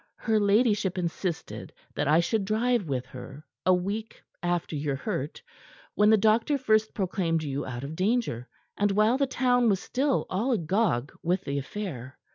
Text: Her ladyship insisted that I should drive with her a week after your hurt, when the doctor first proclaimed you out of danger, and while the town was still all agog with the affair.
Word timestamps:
Her 0.17 0.39
ladyship 0.39 0.97
insisted 0.97 1.71
that 1.93 2.07
I 2.07 2.21
should 2.21 2.43
drive 2.43 2.89
with 2.89 3.05
her 3.05 3.45
a 3.67 3.73
week 3.75 4.19
after 4.41 4.75
your 4.75 4.95
hurt, 4.95 5.43
when 5.93 6.09
the 6.09 6.17
doctor 6.17 6.57
first 6.57 6.95
proclaimed 6.95 7.43
you 7.43 7.67
out 7.67 7.83
of 7.83 7.95
danger, 7.95 8.49
and 8.75 8.89
while 8.89 9.19
the 9.19 9.27
town 9.27 9.69
was 9.69 9.79
still 9.79 10.25
all 10.27 10.53
agog 10.53 11.11
with 11.21 11.43
the 11.43 11.59
affair. 11.59 12.17